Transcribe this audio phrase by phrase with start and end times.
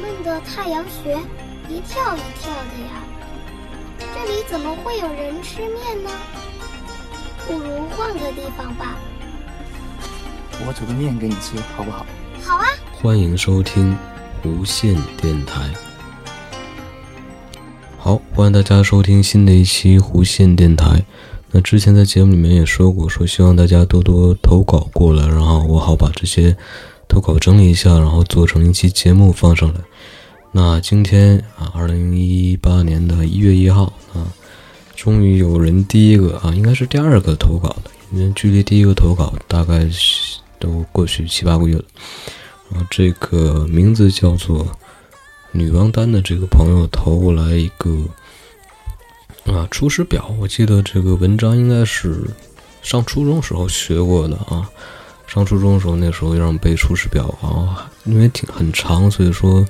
[0.00, 1.16] 闷的太阳穴
[1.68, 3.02] 一跳一跳的呀。
[3.98, 6.10] 这里怎么会有人吃面呢？
[7.46, 8.96] 不如换个地方吧。
[10.66, 12.06] 我煮个面给你吃，好不好？
[12.42, 12.64] 好啊。
[13.00, 13.96] 欢迎收听
[14.44, 15.68] 无线电台。
[17.98, 21.04] 好，欢迎大家收听新的一期无线电台。
[21.50, 26.56] 那之前在节目里面也说过，说希望大家多多投稿过来，然后我好把这些
[27.14, 29.80] 投稿整理一下，然后做成一期节目放上来。
[30.50, 34.26] 那今天啊，二零一八年的一月一号啊，
[34.96, 39.88] 终于有人第一个啊，应该是第二个投稿的，因为距离第一个投稿大概
[40.58, 41.84] 都过去七八个月了。
[42.70, 44.66] 然啊，这个名字叫做
[45.52, 47.90] 女王丹的这个朋友投过来一个
[49.44, 52.28] 啊《出师表》，我记得这个文章应该是
[52.82, 54.68] 上初中时候学过的啊。
[55.26, 59.66] 上初中的时候，那时候让背《出师表》啊，因为挺很长，所以说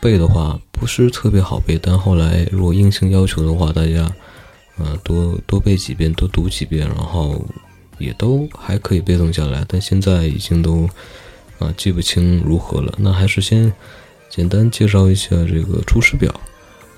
[0.00, 1.78] 背的话不是特别好背。
[1.80, 4.10] 但后来如果硬性要求的话，大家
[4.78, 7.44] 嗯多多背几遍，多读几遍，然后
[7.98, 9.64] 也都还可以背诵下来。
[9.68, 10.88] 但现在已经都。
[11.58, 12.94] 啊，记不清如何了。
[12.98, 13.72] 那还是先
[14.30, 16.32] 简单介绍一下这个《出师表》。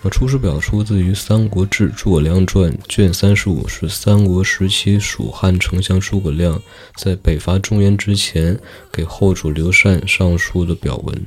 [0.02, 6.60] 那《出师表》出自于《三国志·诸葛亮传》卷三十五，是三国时期蜀汉丞相诸葛亮
[6.96, 8.58] 在北伐中原之前
[8.90, 11.26] 给后主刘禅上书的表文。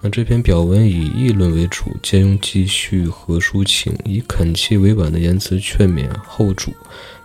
[0.00, 6.72] 那这篇表文以议论为主，兼用记叙和抒情，以恳切委婉的言辞劝勉后主。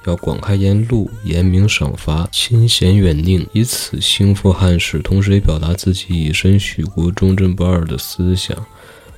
[0.05, 8.57] 要广开言路，严明赏罚，亲贤远佞，以此兴复汉室，同时也表达自己以身许国、忠贞不二的思想。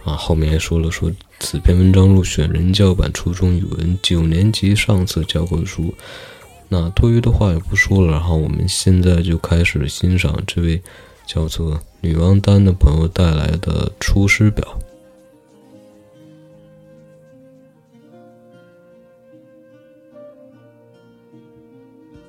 [0.04, 5.94] 啊，后面还说了说，此篇文章入选人教版初中语文九年级上册教科书。
[6.70, 10.82] 那多余的话也不说了，然后我们现在就开始欣赏这位
[11.26, 14.66] 叫做女王丹的朋友带来的《出师表》。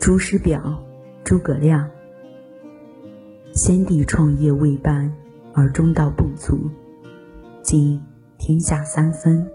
[0.05, 0.61] 《出师表》，
[1.25, 1.89] 诸葛亮。
[3.55, 5.15] 先帝创业未半，
[5.55, 6.69] 而中道不足，
[7.63, 8.03] 今
[8.39, 9.49] 天下三分，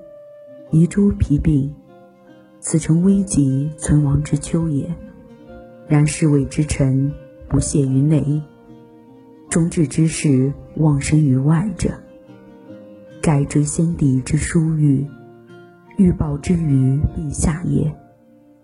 [0.72, 1.74] 夷诸疲弊，
[2.60, 4.90] 此诚危急存亡之秋也。
[5.88, 7.12] 然侍卫之臣
[7.50, 8.42] 不懈于内，
[9.50, 11.92] 忠志之士忘身于外者，
[13.22, 15.06] 盖追先帝之殊遇，
[15.98, 17.94] 欲报之于陛下也。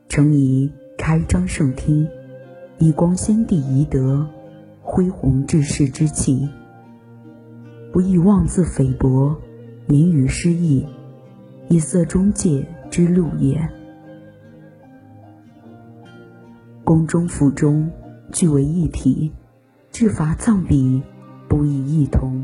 [0.09, 0.71] 诚宜。
[0.95, 2.07] 开张圣听，
[2.77, 4.25] 以光先帝遗德，
[4.81, 6.47] 恢弘志士之气，
[7.93, 9.39] 不亦妄自菲薄，
[9.87, 10.83] 言语失意，
[11.69, 13.69] 以色中介之路也。
[16.83, 17.87] 宫中府中
[18.31, 19.31] 俱为一体，
[19.91, 21.03] 制法藏笔
[21.47, 22.43] 不亦异同。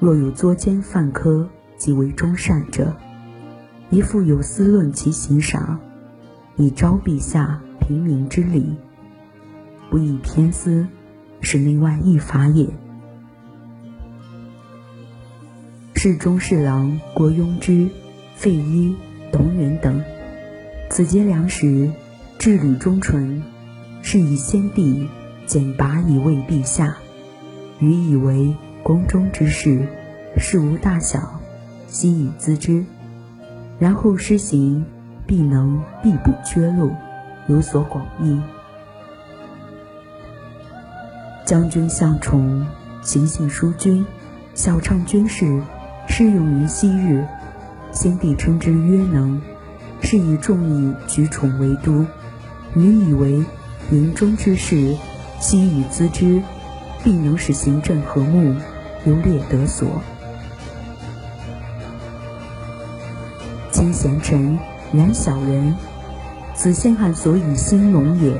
[0.00, 2.92] 若有作奸犯科，即为忠善者，
[3.90, 5.78] 宜复有司论其行赏。
[6.56, 8.74] 以昭陛下平民之礼，
[9.90, 10.84] 不以偏私，
[11.40, 12.68] 是内外异法也。
[16.02, 17.90] 侍中侍郎郭雍之、
[18.34, 18.96] 费祎、
[19.30, 20.02] 董允等，
[20.88, 21.90] 此皆良实，
[22.38, 23.42] 治理忠纯，
[24.00, 25.06] 是以先帝
[25.44, 26.96] 简拔以为陛下，
[27.80, 29.86] 予以为宫中之事，
[30.38, 31.38] 事无大小，
[31.86, 32.82] 悉以咨之，
[33.78, 34.86] 然后施行。
[35.26, 36.90] 必能必不缺漏，
[37.46, 38.40] 有所广益。
[41.44, 42.66] 将军向崇
[43.02, 44.06] 行信淑君，
[44.54, 45.62] 晓畅军事，
[46.10, 47.24] 适用于昔日。
[47.92, 49.40] 先帝称之曰能，
[50.02, 52.04] 是以众议举宠为都。
[52.74, 53.42] 予以为
[53.90, 54.94] 营中之事，
[55.38, 56.42] 悉以咨之，
[57.02, 58.54] 必能使行政和睦，
[59.06, 59.88] 优劣得所。
[63.70, 64.58] 亲贤臣。
[64.92, 65.72] 远小人，
[66.52, 68.32] 此先汉所以兴隆也；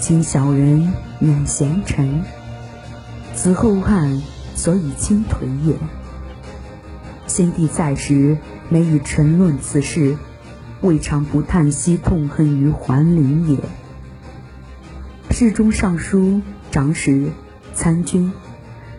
[0.00, 2.20] 亲小人，远贤臣，
[3.32, 4.20] 此后汉
[4.56, 5.76] 所以倾颓也。
[7.26, 8.38] 先帝在时，
[8.68, 10.16] 每以臣论此事，
[10.80, 13.58] 未尝不叹息痛恨于桓灵也。
[15.30, 17.30] 侍中、尚书、长史、
[17.72, 18.32] 参军，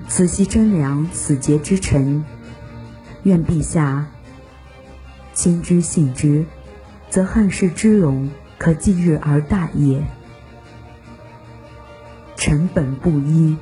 [0.08, 2.26] 此系贞良死节之臣，
[3.24, 4.08] 愿陛下。
[5.34, 6.46] 亲之信之，
[7.10, 10.04] 则汉室之隆可继日而待也。
[12.36, 13.58] 臣本布衣，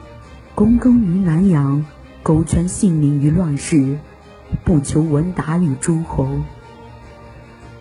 [0.56, 1.86] 躬耕于南阳，
[2.22, 4.00] 苟全性命于乱世，
[4.64, 6.28] 不求闻达于诸侯。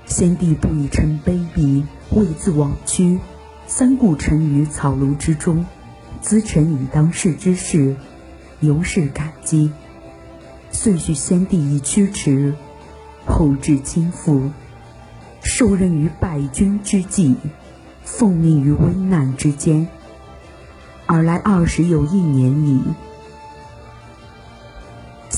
[0.06, 3.18] 先帝不以臣卑鄙，为自枉屈，
[3.66, 5.64] 三顾臣于草庐之中，
[6.22, 7.96] 咨臣以当世之事，
[8.60, 9.72] 由是感激。
[10.70, 12.54] 遂许先帝以驱驰，
[13.24, 14.50] 后至亲父，
[15.42, 17.36] 受任于败军之际，
[18.04, 19.86] 奉命于危难之间。
[21.06, 22.82] 尔来二十有一年矣。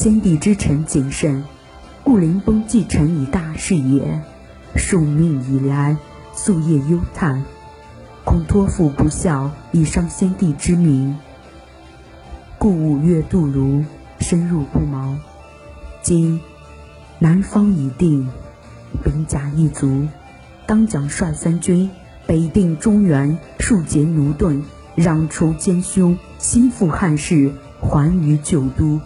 [0.04, 1.44] 先帝之臣谨慎，
[2.02, 4.20] 故临崩继承以大事也。
[4.76, 5.96] 受命以来，
[6.36, 7.42] 夙夜忧叹，
[8.22, 11.16] 恐托付不效，以伤先帝之名。
[12.58, 13.82] 故五月渡泸，
[14.20, 15.16] 深入不毛。
[16.02, 16.38] 今
[17.18, 18.28] 南方已定，
[19.02, 20.06] 兵甲一足，
[20.66, 21.88] 当将率三军，
[22.26, 24.62] 北定中原，庶竭奴钝，
[24.98, 29.00] 攘除奸凶，兴复汉室，还于旧都。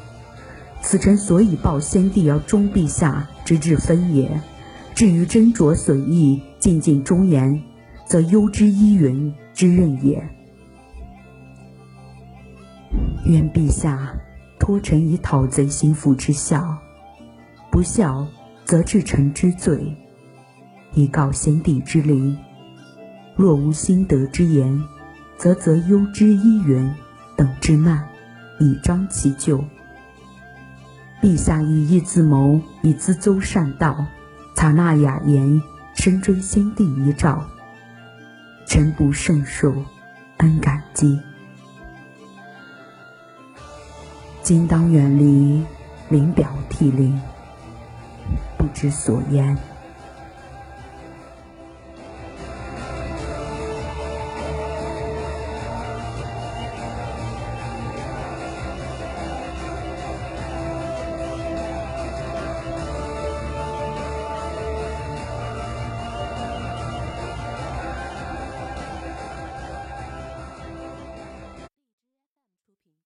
[0.81, 4.41] 此臣所以报先帝而忠陛下之至分也。
[4.95, 7.63] 至于斟酌损益，尽尽忠言，
[8.05, 10.29] 则忧之依云之任也。
[13.25, 14.13] 愿陛下
[14.59, 16.77] 托臣以讨贼心腹之效，
[17.71, 18.27] 不效
[18.65, 19.95] 则治臣之罪，
[20.95, 22.37] 以告先帝之灵。
[23.37, 24.83] 若无心得之言，
[25.37, 26.91] 则责忧之依云
[27.37, 28.05] 等之难，
[28.59, 29.63] 以彰其咎。
[31.21, 34.07] 陛下以义自谋，以资周善道，
[34.55, 35.61] 采纳雅言，
[35.95, 37.43] 深追先帝遗诏，
[38.67, 39.75] 臣不胜受，
[40.37, 41.19] 恩感激。
[44.43, 45.65] 今当远离，
[46.09, 47.21] 临表涕零，
[48.57, 49.59] 不知所言。